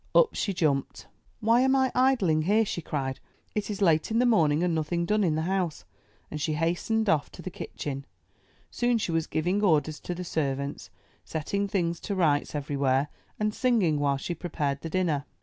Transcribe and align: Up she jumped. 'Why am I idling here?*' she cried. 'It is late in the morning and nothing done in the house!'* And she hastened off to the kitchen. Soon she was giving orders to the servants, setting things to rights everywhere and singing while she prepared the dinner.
Up 0.15 0.33
she 0.33 0.51
jumped. 0.51 1.05
'Why 1.41 1.61
am 1.61 1.75
I 1.75 1.91
idling 1.93 2.41
here?*' 2.41 2.65
she 2.65 2.81
cried. 2.81 3.19
'It 3.53 3.69
is 3.69 3.83
late 3.83 4.09
in 4.09 4.17
the 4.17 4.25
morning 4.25 4.63
and 4.63 4.73
nothing 4.73 5.05
done 5.05 5.23
in 5.23 5.35
the 5.35 5.43
house!'* 5.43 5.85
And 6.31 6.41
she 6.41 6.53
hastened 6.53 7.07
off 7.07 7.31
to 7.33 7.43
the 7.43 7.51
kitchen. 7.51 8.05
Soon 8.71 8.97
she 8.97 9.11
was 9.11 9.27
giving 9.27 9.63
orders 9.63 9.99
to 9.99 10.15
the 10.15 10.23
servants, 10.23 10.89
setting 11.23 11.67
things 11.67 11.99
to 11.99 12.15
rights 12.15 12.55
everywhere 12.55 13.09
and 13.39 13.53
singing 13.53 13.99
while 13.99 14.17
she 14.17 14.33
prepared 14.33 14.81
the 14.81 14.89
dinner. 14.89 15.25